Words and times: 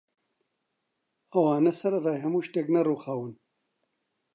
ئەوانە 1.33 1.71
سەرەڕای 1.79 2.21
هەموو 2.23 2.45
شتێک 2.47 2.67
نەڕووخاون 2.75 3.31